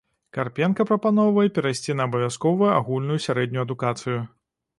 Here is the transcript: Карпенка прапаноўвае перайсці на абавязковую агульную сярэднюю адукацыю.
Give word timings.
Карпенка 0.35 0.85
прапаноўвае 0.91 1.45
перайсці 1.57 1.97
на 1.99 2.03
абавязковую 2.09 2.71
агульную 2.79 3.19
сярэднюю 3.27 3.63
адукацыю. 3.67 4.19